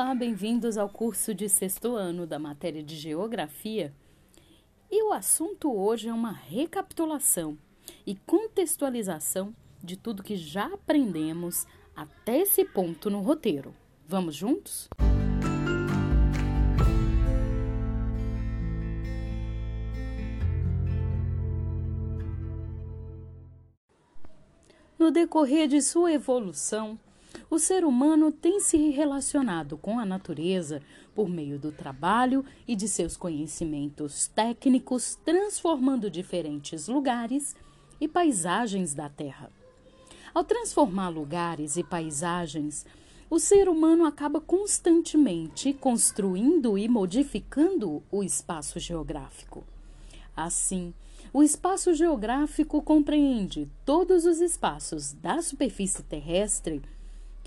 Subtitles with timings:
[0.00, 3.92] Olá, bem-vindos ao curso de sexto ano da matéria de Geografia.
[4.88, 7.58] E o assunto hoje é uma recapitulação
[8.06, 9.52] e contextualização
[9.82, 11.66] de tudo que já aprendemos
[11.96, 13.74] até esse ponto no roteiro.
[14.06, 14.88] Vamos juntos?
[24.96, 26.96] No decorrer de sua evolução,
[27.50, 30.82] o ser humano tem se relacionado com a natureza
[31.14, 37.56] por meio do trabalho e de seus conhecimentos técnicos, transformando diferentes lugares
[38.00, 39.50] e paisagens da Terra.
[40.34, 42.84] Ao transformar lugares e paisagens,
[43.30, 49.64] o ser humano acaba constantemente construindo e modificando o espaço geográfico.
[50.36, 50.94] Assim,
[51.32, 56.80] o espaço geográfico compreende todos os espaços da superfície terrestre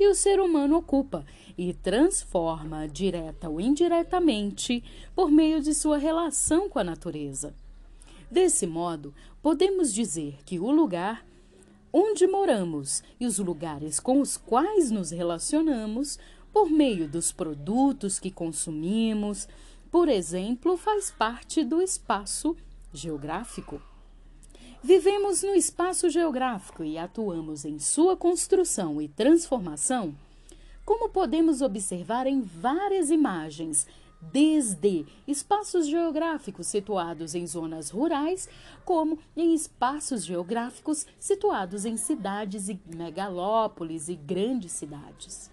[0.00, 1.26] que o ser humano ocupa
[1.58, 4.82] e transforma, direta ou indiretamente,
[5.14, 7.54] por meio de sua relação com a natureza.
[8.30, 9.12] Desse modo,
[9.42, 11.22] podemos dizer que o lugar
[11.92, 16.18] onde moramos e os lugares com os quais nos relacionamos,
[16.50, 19.46] por meio dos produtos que consumimos,
[19.90, 22.56] por exemplo, faz parte do espaço
[22.90, 23.89] geográfico.
[24.82, 30.14] Vivemos no espaço geográfico e atuamos em sua construção e transformação,
[30.86, 33.86] como podemos observar em várias imagens,
[34.32, 38.48] desde espaços geográficos situados em zonas rurais,
[38.82, 45.50] como em espaços geográficos situados em cidades e megalópolis e grandes cidades.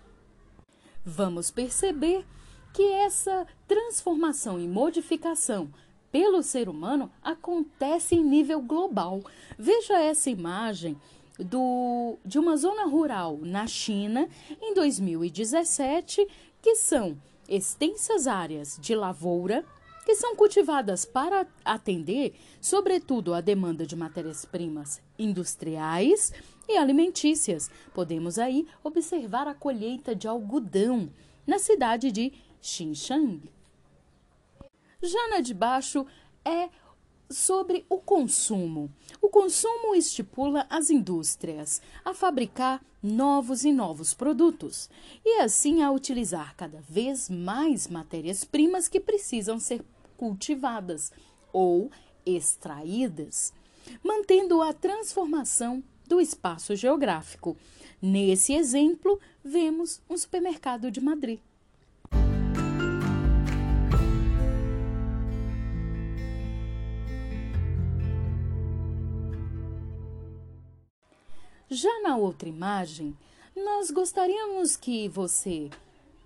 [1.05, 2.25] Vamos perceber
[2.73, 5.69] que essa transformação e modificação
[6.11, 9.21] pelo ser humano acontece em nível global.
[9.57, 10.97] Veja essa imagem
[11.39, 14.27] do, de uma zona rural na China
[14.61, 16.27] em 2017,
[16.61, 17.17] que são
[17.47, 19.65] extensas áreas de lavoura
[20.07, 26.31] que são cultivadas para atender, sobretudo, a demanda de matérias-primas industriais
[26.65, 27.69] e alimentícias.
[27.93, 31.09] Podemos aí observar a colheita de algodão
[31.45, 32.31] na cidade de
[32.61, 33.56] Xinjiang.
[35.01, 36.05] Já na de baixo
[36.43, 36.69] é
[37.29, 38.91] sobre o consumo.
[39.21, 44.89] O consumo estipula as indústrias a fabricar novos e novos produtos
[45.23, 51.11] e assim a utilizar cada vez mais matérias-primas que precisam ser cultivadas
[51.53, 51.91] ou
[52.25, 53.53] extraídas,
[54.03, 57.55] mantendo a transformação do espaço geográfico.
[58.01, 61.39] Nesse exemplo, vemos um supermercado de Madrid.
[71.69, 73.13] Já na outra imagem,
[73.53, 75.69] nós gostaríamos que você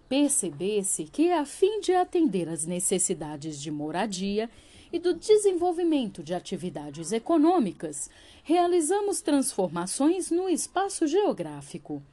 [0.07, 4.47] percebesse que, a fim de atender às necessidades de moradia
[4.93, 8.07] e do desenvolvimento de atividades econômicas,
[8.43, 12.03] realizamos transformações no espaço geográfico.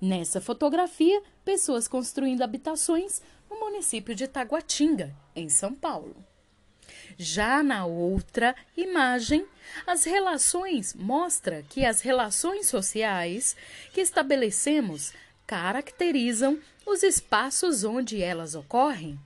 [0.00, 6.16] Nessa fotografia, pessoas construindo habitações no município de Taguatinga, em São Paulo.
[7.18, 9.46] Já na outra imagem,
[9.86, 13.56] as relações mostra que as relações sociais
[13.92, 15.12] que estabelecemos
[15.46, 19.18] caracterizam os espaços onde elas ocorrem.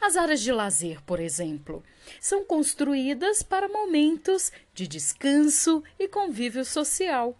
[0.00, 1.82] As áreas de lazer, por exemplo,
[2.20, 7.36] são construídas para momentos de descanso e convívio social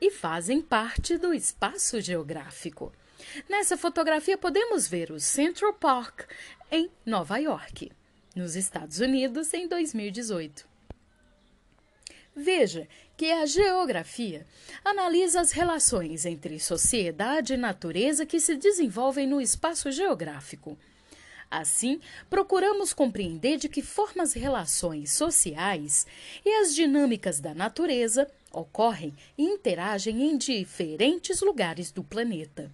[0.00, 2.92] e fazem parte do espaço geográfico.
[3.48, 6.22] Nessa fotografia podemos ver o Central Park
[6.70, 7.90] em Nova York
[8.38, 10.64] nos Estados Unidos em 2018.
[12.36, 14.46] Veja que a geografia
[14.84, 20.78] analisa as relações entre sociedade e natureza que se desenvolvem no espaço geográfico.
[21.50, 22.00] Assim,
[22.30, 26.06] procuramos compreender de que forma as relações sociais
[26.44, 32.70] e as dinâmicas da natureza ocorrem e interagem em diferentes lugares do planeta.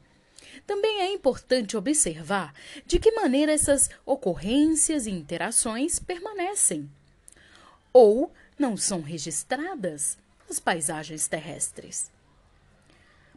[0.67, 2.55] Também é importante observar
[2.87, 6.91] de que maneira essas ocorrências e interações permanecem
[7.93, 10.19] ou não são registradas
[10.49, 12.13] nas paisagens terrestres.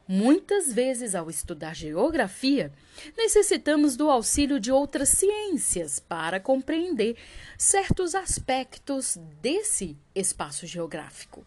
[0.07, 2.71] Muitas vezes, ao estudar geografia,
[3.17, 7.17] necessitamos do auxílio de outras ciências para compreender
[7.57, 11.45] certos aspectos desse espaço geográfico.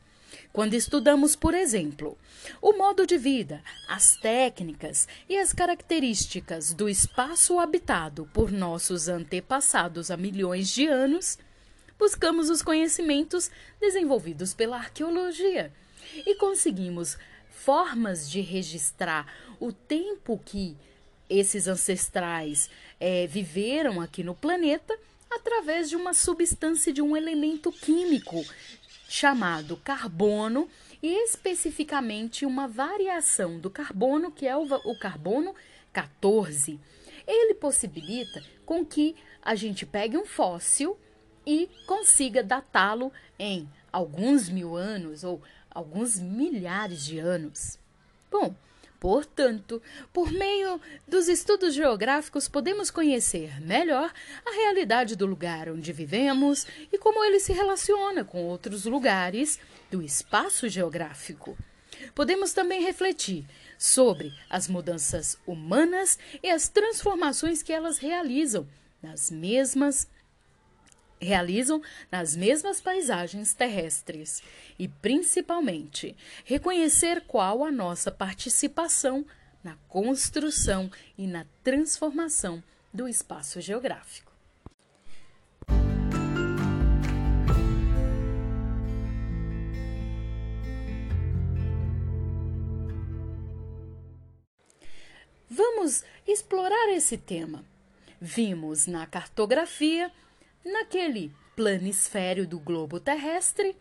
[0.52, 2.18] Quando estudamos, por exemplo,
[2.60, 10.10] o modo de vida, as técnicas e as características do espaço habitado por nossos antepassados
[10.10, 11.38] há milhões de anos,
[11.96, 13.48] buscamos os conhecimentos
[13.80, 15.72] desenvolvidos pela arqueologia
[16.26, 17.16] e conseguimos
[17.48, 20.76] formas de registrar o tempo que
[21.28, 22.68] esses ancestrais
[22.98, 24.98] é, viveram aqui no planeta
[25.30, 28.44] através de uma substância de um elemento químico
[29.10, 30.68] chamado carbono
[31.02, 35.52] e especificamente uma variação do carbono, que é o, carbono
[35.92, 36.78] 14.
[37.26, 40.96] Ele possibilita com que a gente pegue um fóssil
[41.44, 47.80] e consiga datá-lo em alguns mil anos ou alguns milhares de anos.
[48.30, 48.54] Bom,
[49.00, 49.82] Portanto,
[50.12, 54.12] por meio dos estudos geográficos, podemos conhecer melhor
[54.44, 59.58] a realidade do lugar onde vivemos e como ele se relaciona com outros lugares
[59.90, 61.56] do espaço geográfico.
[62.14, 63.46] Podemos também refletir
[63.78, 68.68] sobre as mudanças humanas e as transformações que elas realizam
[69.02, 70.06] nas mesmas
[71.20, 74.42] realizam nas mesmas paisagens terrestres
[74.78, 79.24] e, principalmente, reconhecer qual a nossa participação
[79.62, 82.62] na construção e na transformação
[82.92, 84.30] do espaço geográfico.
[95.52, 97.64] Vamos explorar esse tema.
[98.20, 100.12] Vimos na cartografia
[100.64, 103.76] naquele planisfério do globo terrestre,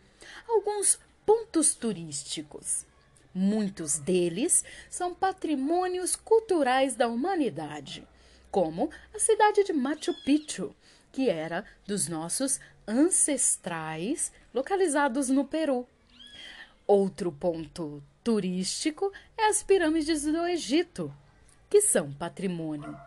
[0.48, 2.84] alguns pontos turísticos.
[3.32, 8.06] Muitos deles são patrimônios culturais da humanidade,
[8.50, 10.74] como a cidade de Machu Picchu,
[11.12, 15.86] que era dos nossos ancestrais localizados no Peru.
[16.86, 21.14] Outro ponto turístico é as pirâmides do Egito,
[21.68, 22.98] que são patrimônio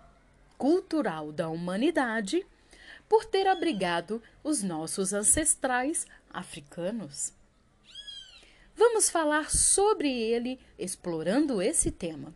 [0.58, 2.46] cultural da humanidade
[3.14, 7.32] por ter abrigado os nossos ancestrais africanos.
[8.76, 12.34] Vamos falar sobre ele explorando esse tema.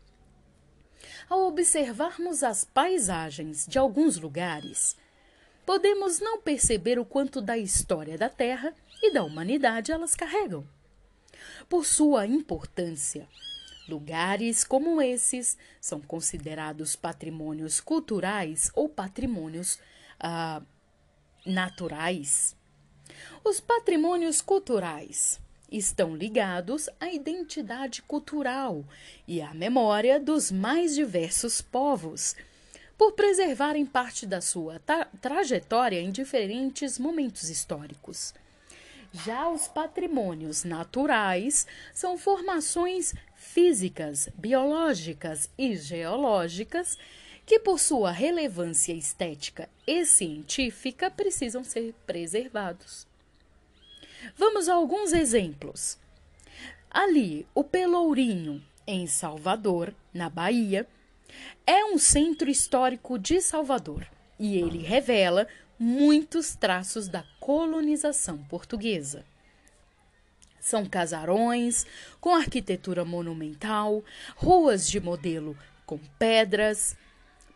[1.28, 4.96] Ao observarmos as paisagens de alguns lugares,
[5.66, 8.72] podemos não perceber o quanto da história da Terra
[9.02, 10.64] e da humanidade elas carregam.
[11.68, 13.28] Por sua importância,
[13.90, 19.80] lugares como esses são considerados patrimônios culturais ou patrimônios
[20.20, 20.62] ah,
[21.46, 22.56] naturais.
[23.44, 25.40] Os patrimônios culturais
[25.72, 28.84] estão ligados à identidade cultural
[29.28, 32.36] e à memória dos mais diversos povos,
[32.98, 38.34] por preservarem parte da sua tra trajetória em diferentes momentos históricos.
[39.14, 46.98] Já os patrimônios naturais são formações físicas, biológicas e geológicas
[47.48, 53.08] que, por sua relevância estética e científica, precisam ser preservados.
[54.36, 55.98] Vamos a alguns exemplos.
[56.92, 60.86] Ali, o Pelourinho, em Salvador, na Bahia,
[61.66, 64.06] é um centro histórico de Salvador
[64.38, 65.48] e ele revela
[65.80, 69.24] muitos traços da colonização portuguesa.
[70.60, 71.86] São casarões
[72.20, 74.04] com arquitetura monumental,
[74.36, 76.98] ruas de modelo com pedras,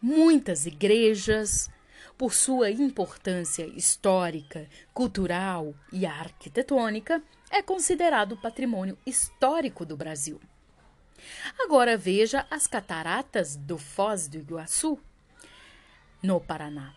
[0.01, 1.69] muitas igrejas,
[2.17, 10.39] por sua importância histórica, cultural e arquitetônica, é considerado patrimônio histórico do Brasil.
[11.59, 14.99] Agora veja as cataratas do Foz do Iguaçu,
[16.21, 16.93] no Paraná.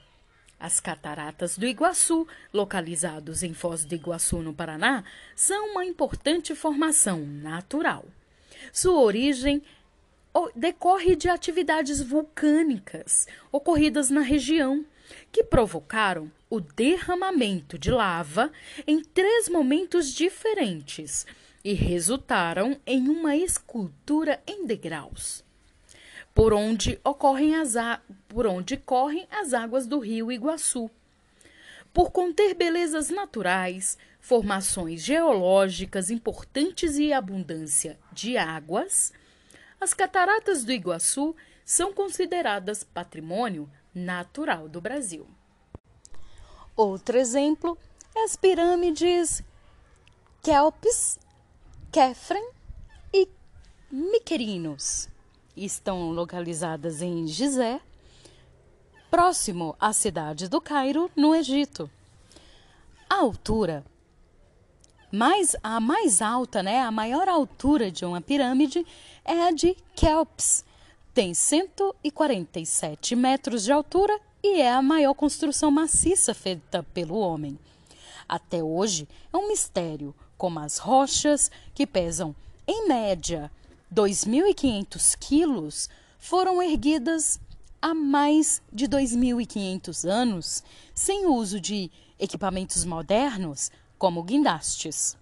[0.59, 7.21] As cataratas do Iguaçu, localizados em Foz do Iguaçu, no Paraná, são uma importante formação
[7.21, 8.07] natural.
[8.73, 9.63] Sua origem
[10.55, 14.85] decorre de atividades vulcânicas ocorridas na região,
[15.31, 18.51] que provocaram o derramamento de lava
[18.87, 21.27] em três momentos diferentes
[21.65, 25.45] e resultaram em uma escultura em degraus,
[26.35, 27.75] por onde, ocorrem as
[28.29, 30.91] por onde correm as águas do rio Iguaçu.
[31.93, 39.13] Por conter belezas naturais, formações geológicas importantes e abundância de águas,
[39.85, 45.29] as cataratas do Iguaçu são consideradas patrimônio natural do Brasil.
[46.75, 47.77] Outro exemplo
[48.17, 49.45] é as pirâmides
[50.43, 51.19] Kelps,
[51.93, 52.49] Kefren
[53.13, 53.29] e
[53.91, 55.07] Miquerinos.
[55.55, 57.79] Estão localizadas em Gizé,
[59.11, 61.91] próximo à cidade do Cairo, no Egito.
[63.09, 63.85] A altura
[65.15, 68.85] mais, a mais alta, né, a maior altura de uma pirâmide
[69.25, 70.65] é a de Kelps.
[71.15, 77.59] Tem 147 metros de altura e é a maior construção maciça feita pelo homem.
[78.29, 82.35] Até hoje é um mistério como as rochas, que pesam
[82.67, 83.51] em média
[83.95, 87.39] 2.500 quilos, foram erguidas
[87.81, 95.17] há mais de 2.500 anos, sem uso de equipamentos modernos como guindastes.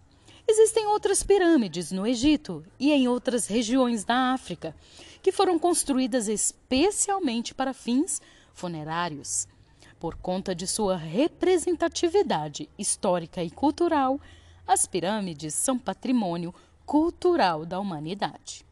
[0.46, 4.74] Existem outras pirâmides no Egito e em outras regiões da África,
[5.22, 8.20] que foram construídas especialmente para fins
[8.52, 9.46] funerários.
[10.00, 14.20] Por conta de sua representatividade histórica e cultural,
[14.66, 16.52] as pirâmides são patrimônio
[16.84, 18.66] cultural da humanidade.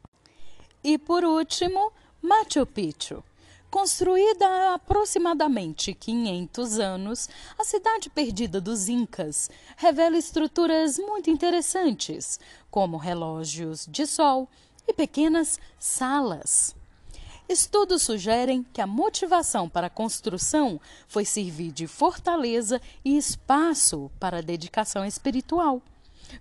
[0.83, 3.23] E por último, Machu Picchu.
[3.70, 12.96] Construída há aproximadamente 500 anos, a cidade perdida dos Incas revela estruturas muito interessantes, como
[12.96, 14.48] relógios de sol
[14.88, 16.74] e pequenas salas.
[17.48, 24.38] Estudos sugerem que a motivação para a construção foi servir de fortaleza e espaço para
[24.38, 25.80] a dedicação espiritual.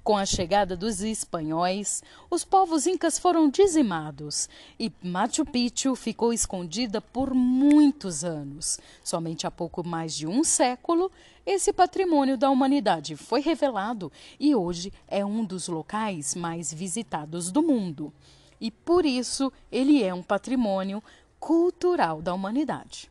[0.04, 7.02] Com a chegada dos espanhóis, os povos incas foram dizimados e Machu Picchu ficou escondida
[7.02, 8.80] por muitos anos.
[9.04, 11.12] Somente há pouco mais de um século,
[11.46, 17.62] esse patrimônio da humanidade foi revelado e hoje é um dos locais mais visitados do
[17.62, 18.14] mundo.
[18.62, 21.02] E por isso ele é um patrimônio
[21.40, 23.09] cultural da humanidade.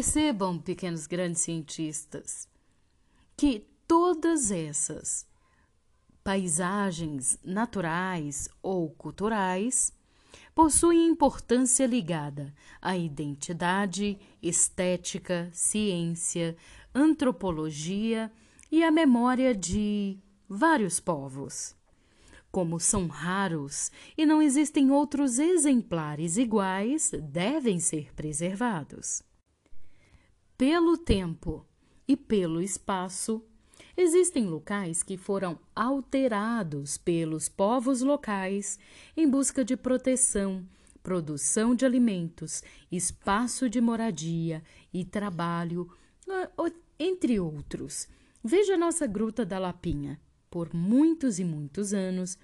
[0.00, 2.48] Percebam, pequenos grandes cientistas,
[3.36, 5.26] que todas essas
[6.24, 9.92] paisagens naturais ou culturais
[10.54, 16.56] possuem importância ligada à identidade, estética, ciência,
[16.94, 18.32] antropologia
[18.72, 21.76] e à memória de vários povos.
[22.50, 29.28] Como são raros e não existem outros exemplares iguais, devem ser preservados
[30.60, 31.66] pelo tempo
[32.06, 33.42] e pelo espaço,
[33.96, 38.78] existem locais que foram alterados pelos povos locais
[39.16, 40.62] em busca de proteção,
[41.02, 42.62] produção de alimentos,
[42.92, 44.62] espaço de moradia
[44.92, 45.90] e trabalho,
[46.98, 48.06] entre outros.
[48.44, 50.20] Veja a nossa Gruta da Lapinha.
[50.50, 52.36] Por muitos e muitos anos,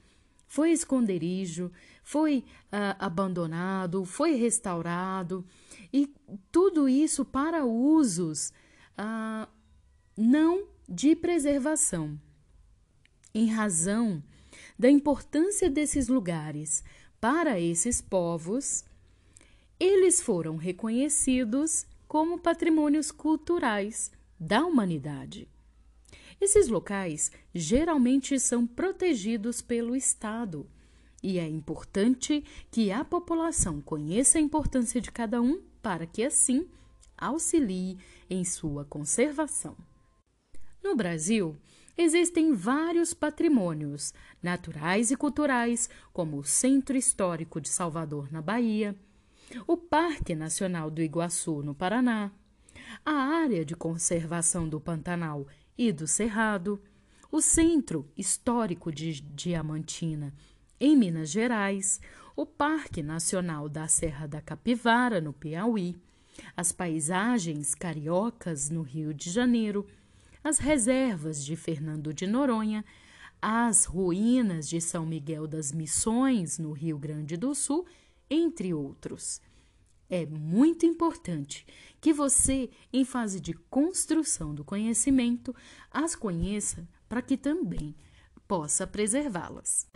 [0.47, 1.71] foi esconderijo,
[2.07, 5.45] foi uh, abandonado, foi restaurado
[5.93, 6.09] e
[6.53, 8.53] tudo isso para usos
[8.97, 9.51] uh,
[10.17, 12.17] não de preservação.
[13.35, 14.23] Em razão
[14.79, 16.85] da importância desses lugares
[17.21, 18.85] para esses povos,
[19.81, 25.49] eles foram reconhecidos como patrimônios culturais da humanidade.
[26.41, 30.71] Esses locais geralmente são protegidos pelo Estado
[31.23, 36.67] e é importante que a população conheça a importância de cada um para que, assim,
[37.17, 39.77] auxilie em sua conservação.
[40.83, 41.57] No Brasil,
[41.97, 48.95] existem vários patrimônios naturais e culturais, como o Centro Histórico de Salvador, na Bahia,
[49.67, 52.31] o Parque Nacional do Iguaçu, no Paraná,
[53.05, 55.47] a Área de Conservação do Pantanal
[55.79, 56.81] e do Cerrado,
[57.31, 60.33] o Centro Histórico de Diamantina,
[60.81, 62.01] em Minas Gerais,
[62.35, 65.97] o Parque Nacional da Serra da Capivara, no Piauí,
[66.57, 69.87] as paisagens cariocas no Rio de Janeiro,
[70.45, 72.85] as reservas de Fernando de Noronha,
[73.41, 77.87] as ruínas de São Miguel das Missões, no Rio Grande do Sul,
[78.29, 79.41] entre outros.
[80.09, 81.67] É muito importante
[82.01, 85.55] que você, em fase de construção do conhecimento,
[85.91, 87.95] as conheça para que também
[88.47, 89.89] possa preservá-las.